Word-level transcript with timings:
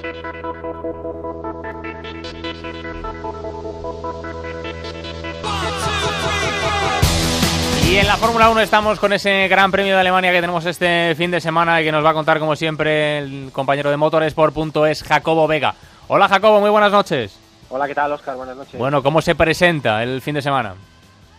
Y 0.00 0.02
en 7.96 8.06
la 8.06 8.16
Fórmula 8.16 8.48
1 8.50 8.60
estamos 8.60 8.98
con 8.98 9.12
ese 9.12 9.46
Gran 9.48 9.70
Premio 9.70 9.94
de 9.94 10.00
Alemania 10.00 10.30
que 10.30 10.40
tenemos 10.40 10.64
este 10.64 11.14
fin 11.16 11.30
de 11.30 11.40
semana 11.40 11.80
y 11.80 11.84
que 11.84 11.92
nos 11.92 12.04
va 12.04 12.10
a 12.10 12.14
contar, 12.14 12.38
como 12.38 12.56
siempre, 12.56 13.18
el 13.18 13.50
compañero 13.52 13.90
de 13.90 13.96
Motorsport.es, 13.98 15.02
Jacobo 15.02 15.46
Vega. 15.46 15.74
Hola, 16.08 16.28
Jacobo, 16.28 16.60
muy 16.60 16.70
buenas 16.70 16.92
noches. 16.92 17.38
Hola, 17.68 17.86
¿qué 17.86 17.94
tal, 17.94 18.12
Oscar? 18.12 18.36
Buenas 18.36 18.56
noches. 18.56 18.78
Bueno, 18.78 19.02
¿cómo 19.02 19.20
se 19.20 19.34
presenta 19.34 20.02
el 20.02 20.22
fin 20.22 20.34
de 20.34 20.42
semana? 20.42 20.74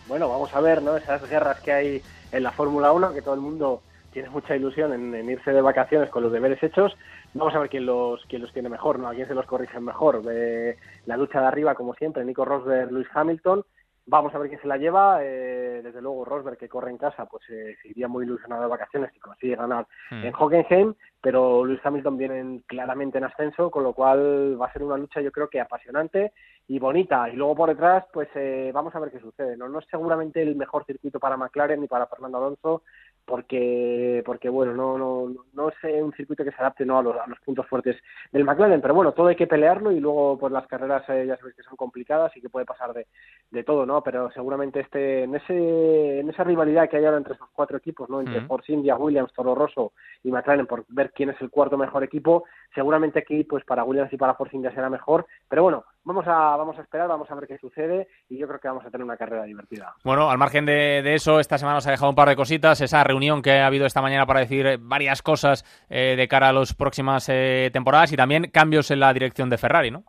Bueno, 0.06 0.28
vamos 0.28 0.54
a 0.54 0.60
ver, 0.60 0.82
¿no? 0.82 0.96
Esas 0.96 1.28
guerras 1.28 1.60
que 1.60 1.72
hay 1.72 2.02
en 2.30 2.42
la 2.42 2.52
Fórmula 2.52 2.92
1, 2.92 3.12
que 3.12 3.22
todo 3.22 3.34
el 3.34 3.40
mundo 3.40 3.82
tiene 4.12 4.30
mucha 4.30 4.54
ilusión 4.54 4.92
en, 4.92 5.30
irse 5.30 5.52
de 5.52 5.60
vacaciones 5.60 6.10
con 6.10 6.22
los 6.22 6.32
deberes 6.32 6.62
hechos. 6.62 6.96
Vamos 7.34 7.54
a 7.54 7.58
ver 7.58 7.68
quién 7.68 7.86
los, 7.86 8.24
quién 8.26 8.42
los 8.42 8.52
tiene 8.52 8.68
mejor, 8.68 8.98
¿no? 8.98 9.08
A 9.08 9.14
quién 9.14 9.26
se 9.26 9.34
los 9.34 9.46
corrige 9.46 9.80
mejor. 9.80 10.22
la 10.24 11.16
lucha 11.16 11.40
de 11.40 11.46
arriba, 11.46 11.74
como 11.74 11.94
siempre, 11.94 12.24
Nico 12.24 12.44
Rosberg, 12.44 12.92
Luis 12.92 13.08
Hamilton 13.12 13.64
Vamos 14.04 14.34
a 14.34 14.38
ver 14.38 14.48
quién 14.48 14.60
se 14.60 14.66
la 14.66 14.76
lleva. 14.76 15.20
Eh, 15.22 15.80
desde 15.82 16.02
luego, 16.02 16.24
Rosberg, 16.24 16.56
que 16.58 16.68
corre 16.68 16.90
en 16.90 16.98
casa, 16.98 17.26
pues 17.26 17.44
eh, 17.50 17.76
se 17.80 17.88
iría 17.88 18.08
muy 18.08 18.24
ilusionado 18.24 18.62
de 18.62 18.68
vacaciones 18.68 19.14
y 19.14 19.20
consigue 19.20 19.54
ganar 19.54 19.86
hmm. 20.10 20.24
en 20.24 20.34
Hockenheim. 20.34 20.94
Pero 21.20 21.64
Luis 21.64 21.78
Hamilton 21.84 22.18
viene 22.18 22.62
claramente 22.66 23.18
en 23.18 23.24
ascenso, 23.24 23.70
con 23.70 23.84
lo 23.84 23.92
cual 23.92 24.60
va 24.60 24.66
a 24.66 24.72
ser 24.72 24.82
una 24.82 24.96
lucha, 24.96 25.20
yo 25.20 25.30
creo 25.30 25.48
que 25.48 25.60
apasionante 25.60 26.32
y 26.66 26.80
bonita. 26.80 27.28
Y 27.30 27.36
luego 27.36 27.54
por 27.54 27.68
detrás, 27.68 28.04
pues 28.12 28.28
eh, 28.34 28.72
vamos 28.74 28.92
a 28.96 28.98
ver 28.98 29.12
qué 29.12 29.20
sucede. 29.20 29.56
¿no? 29.56 29.68
no 29.68 29.78
es 29.78 29.86
seguramente 29.88 30.42
el 30.42 30.56
mejor 30.56 30.84
circuito 30.84 31.20
para 31.20 31.36
McLaren 31.36 31.80
ni 31.80 31.86
para 31.86 32.08
Fernando 32.08 32.38
Alonso, 32.38 32.82
porque 33.24 34.22
porque 34.26 34.48
bueno 34.48 34.74
no 34.74 34.98
no 34.98 35.44
no 35.52 35.68
es 35.68 35.74
un 36.02 36.12
circuito 36.12 36.44
que 36.44 36.50
se 36.50 36.56
adapte 36.58 36.84
no 36.84 36.98
a 36.98 37.02
los, 37.02 37.16
a 37.16 37.26
los 37.26 37.38
puntos 37.40 37.66
fuertes 37.68 37.96
del 38.32 38.44
McLaren 38.44 38.80
pero 38.80 38.94
bueno 38.94 39.12
todo 39.12 39.28
hay 39.28 39.36
que 39.36 39.46
pelearlo 39.46 39.92
y 39.92 40.00
luego 40.00 40.38
pues 40.38 40.52
las 40.52 40.66
carreras 40.66 41.08
eh, 41.08 41.26
ya 41.26 41.36
sabéis 41.36 41.56
que 41.56 41.62
son 41.62 41.76
complicadas 41.76 42.36
y 42.36 42.40
que 42.40 42.48
puede 42.48 42.66
pasar 42.66 42.92
de, 42.92 43.06
de 43.52 43.64
todo 43.64 43.86
no 43.86 44.02
pero 44.02 44.30
seguramente 44.32 44.80
este 44.80 45.24
en 45.24 45.34
ese 45.34 46.20
en 46.20 46.28
esa 46.30 46.42
rivalidad 46.42 46.88
que 46.88 46.96
hay 46.96 47.04
ahora 47.04 47.18
entre 47.18 47.34
esos 47.34 47.48
cuatro 47.52 47.76
equipos 47.76 48.08
no 48.08 48.20
entre 48.20 48.40
Force 48.46 48.72
India 48.72 48.96
Williams 48.96 49.32
Toro 49.34 49.54
Rosso 49.54 49.92
y 50.24 50.30
McLaren 50.30 50.66
por 50.66 50.84
ver 50.88 51.12
quién 51.12 51.30
es 51.30 51.40
el 51.40 51.50
cuarto 51.50 51.76
mejor 51.76 52.02
equipo 52.02 52.44
seguramente 52.74 53.18
aquí 53.18 53.44
pues 53.44 53.64
para 53.64 53.84
Williams 53.84 54.12
y 54.12 54.16
para 54.16 54.34
Force 54.34 54.56
India 54.56 54.72
será 54.74 54.88
mejor. 54.88 55.26
Pero 55.48 55.62
bueno 55.62 55.84
vamos 56.04 56.26
a 56.26 56.56
vamos 56.56 56.78
a 56.78 56.82
esperar 56.82 57.08
vamos 57.08 57.30
a 57.30 57.34
ver 57.34 57.46
qué 57.46 57.58
sucede 57.58 58.08
y 58.28 58.38
yo 58.38 58.48
creo 58.48 58.58
que 58.58 58.68
vamos 58.68 58.84
a 58.86 58.90
tener 58.90 59.04
una 59.04 59.16
carrera 59.16 59.44
divertida. 59.44 59.94
Bueno 60.02 60.30
al 60.30 60.38
margen 60.38 60.64
de, 60.64 61.02
de 61.02 61.14
eso 61.14 61.38
esta 61.38 61.58
semana 61.58 61.76
nos 61.76 61.86
ha 61.86 61.90
dejado 61.90 62.10
un 62.10 62.16
par 62.16 62.28
de 62.28 62.36
cositas 62.36 62.80
esa 62.80 63.04
reunión 63.04 63.42
que 63.42 63.60
ha 63.60 63.66
habido 63.66 63.86
esta 63.86 64.02
mañana 64.02 64.26
para 64.26 64.40
decir 64.40 64.78
varias 64.80 65.22
cosas 65.22 65.64
eh, 65.90 66.14
de 66.16 66.28
cara 66.28 66.48
a 66.48 66.52
las 66.52 66.74
próximas 66.74 67.28
eh, 67.28 67.70
temporadas 67.72 68.12
y 68.12 68.16
también 68.16 68.50
cambios 68.50 68.90
en 68.90 69.00
la 69.00 69.12
dirección 69.12 69.50
de 69.50 69.58
Ferrari, 69.58 69.90
¿no? 69.90 70.04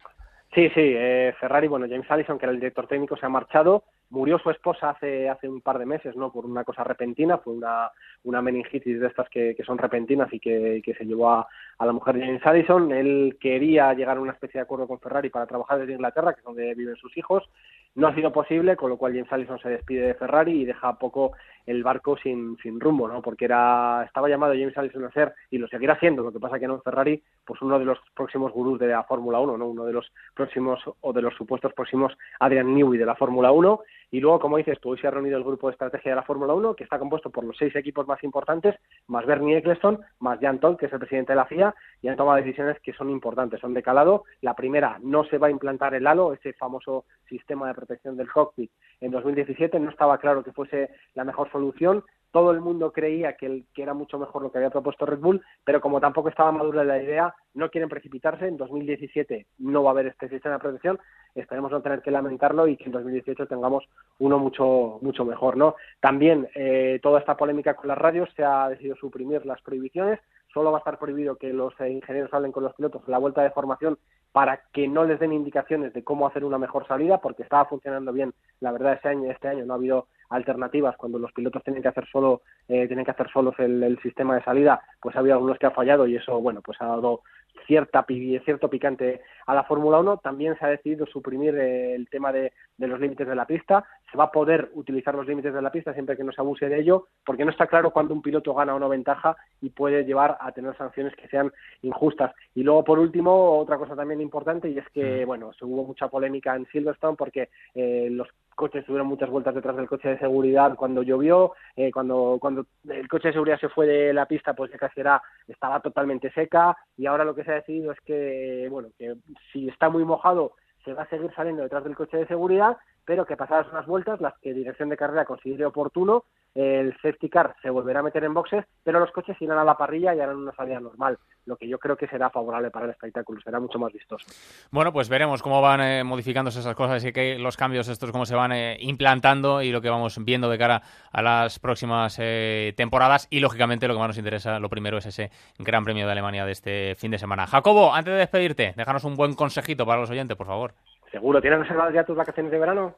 Sí, 0.53 0.69
sí, 0.69 0.81
eh, 0.95 1.33
Ferrari, 1.39 1.67
bueno, 1.67 1.87
James 1.89 2.09
Allison, 2.11 2.37
que 2.37 2.45
era 2.45 2.53
el 2.53 2.59
director 2.59 2.85
técnico, 2.85 3.17
se 3.17 3.25
ha 3.25 3.29
marchado. 3.29 3.85
Murió 4.11 4.37
su 4.37 4.51
esposa 4.51 4.91
hace, 4.91 5.27
hace 5.27 5.49
un 5.49 5.61
par 5.61 5.79
de 5.79 5.87
meses, 5.87 6.15
¿no? 6.15 6.31
Por 6.31 6.45
una 6.45 6.63
cosa 6.63 6.83
repentina, 6.83 7.39
fue 7.39 7.53
una, 7.53 7.89
una 8.23 8.39
meningitis 8.39 8.99
de 8.99 9.07
estas 9.07 9.27
que, 9.29 9.55
que 9.55 9.63
son 9.63 9.79
repentinas 9.79 10.31
y 10.31 10.39
que, 10.39 10.83
que 10.85 10.93
se 10.93 11.05
llevó 11.05 11.31
a, 11.31 11.47
a, 11.79 11.85
la 11.87 11.91
mujer 11.91 12.19
James 12.19 12.45
Allison. 12.45 12.91
Él 12.91 13.37
quería 13.39 13.95
llegar 13.95 14.17
a 14.17 14.21
una 14.21 14.33
especie 14.33 14.59
de 14.59 14.63
acuerdo 14.63 14.87
con 14.87 14.99
Ferrari 14.99 15.31
para 15.31 15.47
trabajar 15.47 15.79
desde 15.79 15.93
Inglaterra, 15.93 16.33
que 16.33 16.41
es 16.41 16.45
donde 16.45 16.75
viven 16.75 16.97
sus 16.97 17.17
hijos. 17.17 17.49
No 17.95 18.07
ha 18.07 18.15
sido 18.15 18.31
posible, 18.31 18.75
con 18.75 18.89
lo 18.89 18.97
cual 18.97 19.13
James 19.13 19.31
Allison 19.31 19.59
se 19.59 19.69
despide 19.69 20.07
de 20.07 20.13
Ferrari 20.15 20.61
y 20.61 20.65
deja 20.65 20.97
poco 20.97 21.33
el 21.65 21.83
barco 21.83 22.17
sin, 22.17 22.57
sin 22.57 22.79
rumbo, 22.79 23.07
¿no? 23.07 23.21
Porque 23.21 23.45
era, 23.45 24.03
estaba 24.05 24.27
llamado 24.27 24.53
James 24.53 24.77
Allison 24.77 25.05
a 25.05 25.11
ser, 25.11 25.33
y 25.51 25.59
lo 25.59 25.67
seguirá 25.67 25.99
siendo, 25.99 26.23
lo 26.23 26.31
que 26.31 26.39
pasa 26.39 26.59
que 26.59 26.67
no 26.67 26.81
Ferrari, 26.81 27.21
pues 27.45 27.61
uno 27.61 27.77
de 27.77 27.85
los 27.85 27.99
próximos 28.15 28.51
gurús 28.51 28.79
de 28.79 28.87
la 28.87 29.03
Fórmula 29.03 29.39
1, 29.39 29.57
¿no? 29.57 29.67
Uno 29.67 29.85
de 29.85 29.93
los 29.93 30.11
próximos, 30.33 30.79
o 31.01 31.13
de 31.13 31.21
los 31.21 31.35
supuestos 31.35 31.73
próximos 31.73 32.17
Adrian 32.39 32.73
Newey 32.73 32.97
de 32.97 33.05
la 33.05 33.15
Fórmula 33.15 33.51
1, 33.51 33.79
y 34.11 34.19
luego, 34.19 34.39
como 34.39 34.57
dices 34.57 34.79
tú, 34.79 34.91
hoy 34.91 34.99
se 34.99 35.07
ha 35.07 35.11
reunido 35.11 35.37
el 35.37 35.43
grupo 35.43 35.67
de 35.67 35.73
estrategia 35.73 36.11
de 36.11 36.15
la 36.15 36.23
Fórmula 36.23 36.53
1, 36.53 36.75
que 36.75 36.83
está 36.83 36.99
compuesto 36.99 37.29
por 37.29 37.43
los 37.43 37.57
seis 37.57 37.75
equipos 37.75 38.07
más 38.07 38.23
importantes, 38.23 38.75
más 39.07 39.25
Bernie 39.25 39.57
Eccleston, 39.57 39.99
más 40.19 40.39
Jan 40.39 40.59
que 40.77 40.85
es 40.85 40.93
el 40.93 40.99
presidente 40.99 41.33
de 41.33 41.37
la 41.37 41.45
FIA, 41.45 41.73
y 42.01 42.07
han 42.07 42.15
tomado 42.15 42.37
decisiones 42.37 42.79
que 42.81 42.93
son 42.93 43.09
importantes, 43.09 43.59
son 43.59 43.73
de 43.73 43.83
calado. 43.83 44.23
La 44.41 44.53
primera, 44.53 44.99
no 45.01 45.23
se 45.25 45.37
va 45.37 45.47
a 45.47 45.51
implantar 45.51 45.93
el 45.95 46.07
halo, 46.07 46.33
ese 46.33 46.53
famoso 46.53 47.05
sistema 47.27 47.67
de 47.67 47.73
protección 47.73 48.15
del 48.15 48.31
cockpit, 48.31 48.71
en 49.01 49.11
2017. 49.11 49.79
No 49.79 49.89
estaba 49.89 50.17
claro 50.17 50.43
que 50.43 50.51
fuese 50.51 50.89
la 51.15 51.23
mejor 51.23 51.51
solución 51.51 52.03
todo 52.33 52.49
el 52.49 52.61
mundo 52.61 52.91
creía 52.91 53.37
que, 53.37 53.45
el, 53.45 53.65
que 53.75 53.83
era 53.83 53.93
mucho 53.93 54.17
mejor 54.17 54.41
lo 54.41 54.51
que 54.51 54.57
había 54.57 54.71
propuesto 54.71 55.05
Red 55.05 55.19
Bull, 55.19 55.43
pero 55.63 55.79
como 55.79 56.01
tampoco 56.01 56.29
estaba 56.29 56.51
madura 56.51 56.83
la 56.83 57.01
idea, 57.01 57.35
no 57.53 57.69
quieren 57.69 57.89
precipitarse. 57.89 58.47
En 58.47 58.57
2017 58.57 59.45
no 59.59 59.83
va 59.83 59.91
a 59.91 59.93
haber 59.93 60.07
este 60.07 60.27
sistema 60.29 60.55
de 60.55 60.61
protección, 60.61 60.99
esperemos 61.35 61.71
no 61.71 61.83
tener 61.83 62.01
que 62.01 62.09
lamentarlo 62.09 62.67
y 62.67 62.75
que 62.75 62.85
en 62.85 62.91
2018 62.91 63.45
tengamos 63.45 63.87
uno 64.17 64.39
mucho 64.39 64.97
mucho 65.03 65.23
mejor, 65.25 65.57
¿no? 65.57 65.75
También 65.99 66.49
eh, 66.55 66.99
toda 67.03 67.19
esta 67.19 67.37
polémica 67.37 67.75
con 67.75 67.87
las 67.87 67.99
radios 67.99 68.27
se 68.35 68.43
ha 68.43 68.67
decidido 68.67 68.95
suprimir 68.95 69.45
las 69.45 69.61
prohibiciones, 69.61 70.19
solo 70.51 70.71
va 70.71 70.79
a 70.79 70.79
estar 70.79 70.97
prohibido 70.97 71.35
que 71.35 71.53
los 71.53 71.79
eh, 71.81 71.91
ingenieros 71.91 72.33
hablen 72.33 72.51
con 72.51 72.63
los 72.63 72.73
pilotos 72.73 73.03
en 73.05 73.11
la 73.11 73.19
vuelta 73.19 73.43
de 73.43 73.51
formación 73.51 73.99
para 74.31 74.61
que 74.73 74.87
no 74.87 75.05
les 75.05 75.19
den 75.19 75.31
indicaciones 75.31 75.93
de 75.93 76.03
cómo 76.03 76.25
hacer 76.25 76.43
una 76.43 76.57
mejor 76.57 76.87
salida, 76.87 77.19
porque 77.19 77.43
estaba 77.43 77.65
funcionando 77.65 78.11
bien, 78.11 78.33
la 78.59 78.71
verdad, 78.71 78.93
este 78.93 79.09
año, 79.09 79.29
este 79.29 79.47
año 79.47 79.63
no 79.65 79.73
ha 79.73 79.77
habido 79.77 80.07
alternativas 80.33 80.97
cuando 80.97 81.19
los 81.19 81.31
pilotos 81.31 81.63
tienen 81.63 81.81
que 81.81 81.89
hacer 81.89 82.07
solo 82.11 82.41
eh, 82.67 82.87
tienen 82.87 83.05
que 83.05 83.11
hacer 83.11 83.29
solos 83.31 83.55
el, 83.59 83.99
sistema 84.01 84.35
de 84.35 84.43
salida 84.43 84.81
pues 85.01 85.15
ha 85.15 85.19
habido 85.19 85.35
algunos 85.35 85.57
que 85.57 85.65
ha 85.65 85.71
fallado 85.71 86.07
y 86.07 86.15
eso 86.15 86.41
bueno 86.41 86.61
pues 86.61 86.81
ha 86.81 86.87
dado 86.87 87.21
cierta 87.65 88.05
cierto 88.07 88.69
picante 88.69 89.21
a 89.45 89.53
la 89.53 89.63
Fórmula 89.63 89.99
1 89.99 90.17
también 90.17 90.57
se 90.57 90.65
ha 90.65 90.69
decidido 90.69 91.05
suprimir 91.05 91.55
el 91.55 92.07
tema 92.09 92.31
de, 92.31 92.51
de, 92.77 92.87
los 92.87 92.99
límites 92.99 93.27
de 93.27 93.35
la 93.35 93.45
pista. 93.45 93.85
Se 94.11 94.17
va 94.17 94.25
a 94.25 94.31
poder 94.31 94.69
utilizar 94.73 95.15
los 95.15 95.27
límites 95.27 95.53
de 95.53 95.61
la 95.61 95.71
pista 95.71 95.93
siempre 95.93 96.17
que 96.17 96.23
no 96.23 96.31
se 96.31 96.41
abuse 96.41 96.67
de 96.67 96.79
ello 96.79 97.07
porque 97.25 97.45
no 97.45 97.51
está 97.51 97.67
claro 97.67 97.91
cuándo 97.91 98.13
un 98.13 98.21
piloto 98.21 98.53
gana 98.53 98.75
o 98.75 98.79
no 98.79 98.89
ventaja 98.89 99.35
y 99.61 99.69
puede 99.69 100.05
llevar 100.05 100.37
a 100.39 100.51
tener 100.51 100.75
sanciones 100.77 101.15
que 101.15 101.27
sean 101.27 101.51
injustas. 101.81 102.33
Y 102.55 102.63
luego 102.63 102.83
por 102.83 102.99
último 102.99 103.57
otra 103.57 103.77
cosa 103.77 103.95
también 103.95 104.21
importante 104.21 104.69
y 104.69 104.77
es 104.77 104.87
que 104.89 105.25
bueno 105.25 105.53
se 105.53 105.65
hubo 105.65 105.83
mucha 105.83 106.07
polémica 106.07 106.55
en 106.55 106.65
Silverstone 106.67 107.17
porque 107.17 107.49
eh, 107.75 108.07
los 108.11 108.27
coches 108.53 108.85
tuvieron 108.85 109.07
muchas 109.07 109.29
vueltas 109.29 109.55
detrás 109.55 109.75
del 109.75 109.87
coche 109.87 110.09
de 110.09 110.19
seguridad 110.19 110.75
cuando 110.75 111.03
llovió, 111.03 111.53
eh, 111.75 111.91
cuando, 111.91 112.37
cuando 112.39 112.65
el 112.89 113.07
coche 113.07 113.29
de 113.29 113.33
seguridad 113.33 113.59
se 113.59 113.69
fue 113.69 113.87
de 113.87 114.13
la 114.13 114.25
pista, 114.25 114.53
pues 114.53 114.71
casi 114.71 114.99
era, 114.99 115.21
estaba 115.47 115.79
totalmente 115.79 116.31
seca. 116.31 116.77
Y 116.97 117.05
ahora 117.05 117.23
lo 117.23 117.35
que 117.35 117.43
se 117.43 117.51
ha 117.51 117.55
decidido 117.55 117.91
es 117.91 117.99
que, 118.01 118.67
bueno, 118.69 118.89
que 118.97 119.15
si 119.51 119.67
está 119.67 119.89
muy 119.89 120.05
mojado 120.05 120.53
se 120.83 120.93
va 120.93 121.03
a 121.03 121.09
seguir 121.09 121.31
saliendo 121.35 121.63
detrás 121.63 121.83
del 121.83 121.95
coche 121.95 122.17
de 122.17 122.27
seguridad, 122.27 122.77
pero 123.05 123.25
que 123.25 123.37
pasadas 123.37 123.67
unas 123.71 123.85
vueltas, 123.85 124.21
las 124.21 124.37
que 124.39 124.53
dirección 124.53 124.89
de 124.89 124.97
carrera 124.97 125.25
considere 125.25 125.65
oportuno, 125.65 126.25
el 126.55 126.93
safety 127.01 127.29
car 127.29 127.55
se 127.61 127.69
volverá 127.69 128.01
a 128.01 128.03
meter 128.03 128.23
en 128.23 128.33
boxes, 128.33 128.65
pero 128.83 128.99
los 128.99 129.11
coches 129.11 129.35
irán 129.41 129.57
a 129.57 129.63
la 129.63 129.75
parrilla 129.75 130.13
y 130.13 130.19
harán 130.19 130.37
una 130.37 130.53
salida 130.53 130.79
normal, 130.79 131.17
lo 131.45 131.57
que 131.57 131.67
yo 131.67 131.79
creo 131.79 131.97
que 131.97 132.07
será 132.07 132.29
favorable 132.29 132.69
para 132.69 132.85
el 132.85 132.91
espectáculo, 132.91 133.41
será 133.41 133.59
mucho 133.59 133.79
más 133.79 133.91
vistoso. 133.91 134.25
Bueno, 134.71 134.93
pues 134.93 135.09
veremos 135.09 135.41
cómo 135.41 135.61
van 135.61 135.81
eh, 135.81 136.03
modificándose 136.03 136.59
esas 136.59 136.75
cosas 136.75 137.03
y 137.05 137.11
que 137.11 137.39
los 137.39 137.57
cambios 137.57 137.87
estos 137.87 138.11
cómo 138.11 138.25
se 138.25 138.35
van 138.35 138.51
eh, 138.51 138.77
implantando 138.81 139.61
y 139.61 139.71
lo 139.71 139.81
que 139.81 139.89
vamos 139.89 140.23
viendo 140.23 140.49
de 140.49 140.57
cara 140.57 140.83
a 141.11 141.21
las 141.21 141.59
próximas 141.59 142.17
eh, 142.19 142.73
temporadas 142.77 143.27
y 143.31 143.39
lógicamente 143.39 143.87
lo 143.87 143.95
que 143.95 143.99
más 143.99 144.09
nos 144.09 144.17
interesa, 144.17 144.59
lo 144.59 144.69
primero 144.69 144.97
es 144.97 145.07
ese 145.07 145.31
Gran 145.57 145.83
Premio 145.83 146.05
de 146.05 146.11
Alemania 146.11 146.45
de 146.45 146.51
este 146.51 146.95
fin 146.95 147.11
de 147.11 147.17
semana. 147.17 147.47
Jacobo, 147.47 147.93
antes 147.93 148.13
de 148.13 148.19
despedirte, 148.19 148.73
déjanos 148.77 149.03
un 149.05 149.15
buen 149.15 149.33
consejito 149.33 149.85
para 149.85 150.01
los 150.01 150.09
oyentes, 150.09 150.37
por 150.37 150.47
favor. 150.47 150.73
Seguro, 151.11 151.41
¿tienes 151.41 151.59
reservadas 151.59 151.93
ya 151.93 152.03
tus 152.03 152.15
vacaciones 152.15 152.51
de 152.51 152.59
verano? 152.59 152.95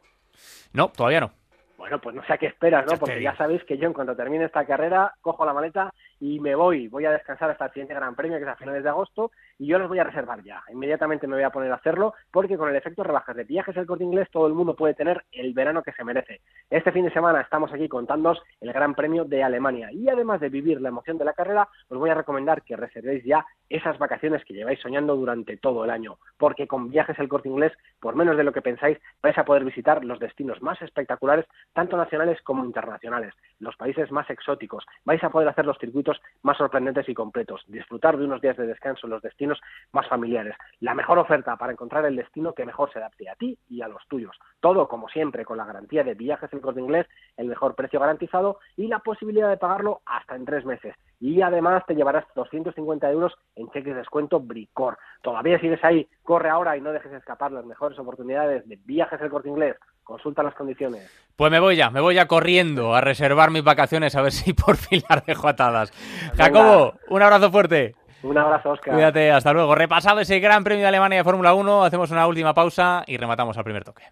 No, 0.73 0.89
todavía 0.89 1.21
no. 1.21 1.31
Bueno, 1.77 1.99
pues 1.99 2.15
no 2.15 2.23
sé 2.23 2.33
a 2.33 2.37
qué 2.37 2.47
esperas, 2.47 2.85
¿no? 2.85 2.97
Porque 2.97 3.21
ya 3.21 3.35
sabéis 3.35 3.63
que 3.65 3.77
yo 3.77 3.87
en 3.87 3.93
cuanto 3.93 4.15
termine 4.15 4.45
esta 4.45 4.65
carrera 4.65 5.13
cojo 5.21 5.45
la 5.45 5.53
maleta 5.53 5.93
y 6.19 6.39
me 6.39 6.55
voy, 6.55 6.87
voy 6.87 7.05
a 7.05 7.11
descansar 7.11 7.49
hasta 7.49 7.65
el 7.65 7.71
siguiente 7.71 7.93
Gran 7.93 8.15
Premio, 8.15 8.37
que 8.37 8.43
es 8.43 8.49
a 8.49 8.55
finales 8.55 8.83
de 8.83 8.89
agosto, 8.89 9.31
y 9.59 9.67
yo 9.67 9.77
los 9.77 9.89
voy 9.89 9.99
a 9.99 10.05
reservar 10.05 10.41
ya. 10.43 10.63
Inmediatamente 10.71 11.27
me 11.27 11.35
voy 11.35 11.43
a 11.43 11.49
poner 11.49 11.71
a 11.71 11.75
hacerlo, 11.75 12.13
porque 12.31 12.57
con 12.57 12.69
el 12.69 12.75
efecto 12.75 13.03
rebajas 13.03 13.35
de 13.35 13.43
viajes 13.43 13.75
el 13.75 13.85
corte 13.85 14.05
inglés, 14.05 14.29
todo 14.31 14.47
el 14.47 14.53
mundo 14.53 14.75
puede 14.75 14.93
tener 14.93 15.25
el 15.33 15.53
verano 15.53 15.83
que 15.83 15.91
se 15.91 16.03
merece. 16.03 16.39
Este 16.69 16.91
fin 16.93 17.05
de 17.05 17.11
semana 17.11 17.41
estamos 17.41 17.73
aquí 17.73 17.89
contándoos 17.89 18.41
el 18.61 18.71
Gran 18.71 18.95
Premio 18.95 19.25
de 19.25 19.43
Alemania, 19.43 19.91
y 19.91 20.07
además 20.07 20.39
de 20.39 20.49
vivir 20.49 20.79
la 20.79 20.89
emoción 20.89 21.17
de 21.17 21.25
la 21.25 21.33
carrera, 21.33 21.67
os 21.89 21.97
voy 21.97 22.09
a 22.09 22.15
recomendar 22.15 22.63
que 22.63 22.77
reservéis 22.77 23.23
ya 23.25 23.45
esas 23.69 23.97
vacaciones 23.97 24.45
que 24.45 24.53
lleváis 24.53 24.79
soñando 24.79 25.15
durante 25.15 25.57
todo 25.57 25.83
el 25.83 25.89
año, 25.89 26.17
porque 26.37 26.67
con 26.67 26.89
viajes 26.89 27.19
el 27.19 27.27
corte 27.27 27.49
inglés, 27.49 27.73
por 27.99 28.15
menos 28.15 28.37
de 28.37 28.43
lo 28.43 28.53
que 28.53 28.61
pensáis, 28.61 28.97
vais 29.21 29.37
a 29.37 29.43
poder 29.43 29.65
visitar 29.65 30.05
los 30.05 30.19
destinos 30.19 30.61
más 30.61 30.81
espectaculares, 30.81 31.45
tanto 31.73 31.97
nacionales 31.97 32.41
como 32.41 32.63
internacionales, 32.63 33.33
los 33.59 33.75
países 33.75 34.11
más 34.11 34.29
exóticos, 34.29 34.85
vais 35.03 35.23
a 35.23 35.29
poder 35.29 35.47
hacer 35.47 35.65
los 35.65 35.77
circuitos 35.77 36.21
más 36.43 36.57
sorprendentes 36.57 37.07
y 37.09 37.13
completos, 37.13 37.63
disfrutar 37.67 38.17
de 38.17 38.25
unos 38.25 38.41
días 38.41 38.57
de 38.57 38.67
descanso 38.67 39.07
en 39.07 39.11
los 39.11 39.21
destinos 39.21 39.59
más 39.91 40.07
familiares, 40.07 40.55
la 40.79 40.93
mejor 40.93 41.19
oferta 41.19 41.55
para 41.57 41.71
encontrar 41.71 42.05
el 42.05 42.15
destino 42.15 42.53
que 42.53 42.65
mejor 42.65 42.91
se 42.91 42.99
adapte 42.99 43.29
a 43.29 43.35
ti 43.35 43.57
y 43.69 43.81
a 43.81 43.87
los 43.87 44.05
tuyos. 44.07 44.35
Todo, 44.59 44.87
como 44.87 45.09
siempre, 45.09 45.45
con 45.45 45.57
la 45.57 45.65
garantía 45.65 46.03
de 46.03 46.13
viajes 46.13 46.51
en 46.53 46.59
corte 46.59 46.79
inglés, 46.79 47.07
el 47.37 47.47
mejor 47.47 47.75
precio 47.75 47.99
garantizado 47.99 48.59
y 48.75 48.87
la 48.87 48.99
posibilidad 48.99 49.49
de 49.49 49.57
pagarlo 49.57 50.01
hasta 50.05 50.35
en 50.35 50.45
tres 50.45 50.65
meses. 50.65 50.95
Y 51.19 51.41
además 51.41 51.83
te 51.87 51.95
llevarás 51.95 52.25
250 52.35 53.09
euros 53.09 53.33
en 53.55 53.67
cheques 53.69 53.93
de 53.93 53.99
descuento 53.99 54.39
Bricor. 54.39 54.97
Todavía 55.21 55.59
sigues 55.59 55.83
ahí, 55.83 56.07
corre 56.23 56.49
ahora 56.49 56.77
y 56.77 56.81
no 56.81 56.91
dejes 56.91 57.13
escapar 57.13 57.51
las 57.51 57.65
mejores 57.65 57.97
oportunidades 57.99 58.67
de 58.67 58.77
viajes 58.83 59.19
en 59.21 59.29
corte 59.29 59.49
inglés. 59.49 59.77
Consulta 60.05 60.43
las 60.43 60.53
condiciones. 60.53 61.11
Pues 61.35 61.51
me 61.51 61.59
voy 61.59 61.75
ya, 61.75 61.89
me 61.89 61.99
voy 61.99 62.13
ya 62.13 62.27
corriendo 62.27 62.93
a 62.95 63.01
reservar 63.01 63.49
mis 63.49 63.63
vacaciones 63.63 64.15
a 64.15 64.21
ver 64.21 64.31
si 64.31 64.53
por 64.53 64.77
fin 64.77 65.03
las 65.09 65.25
dejo 65.25 65.47
atadas. 65.47 65.91
Jacobo, 66.37 66.93
un 67.09 67.21
abrazo 67.23 67.51
fuerte. 67.51 67.95
Un 68.21 68.37
abrazo, 68.37 68.69
Oscar. 68.69 68.93
Cuídate, 68.93 69.31
hasta 69.31 69.51
luego. 69.51 69.73
Repasado 69.75 70.19
ese 70.19 70.39
Gran 70.39 70.63
Premio 70.63 70.83
de 70.83 70.87
Alemania 70.87 71.17
de 71.17 71.23
Fórmula 71.23 71.53
1, 71.55 71.83
hacemos 71.83 72.11
una 72.11 72.27
última 72.27 72.53
pausa 72.53 73.03
y 73.07 73.17
rematamos 73.17 73.57
al 73.57 73.63
primer 73.63 73.83
toque. 73.83 74.03